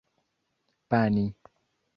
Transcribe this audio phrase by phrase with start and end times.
[0.91, 1.25] bani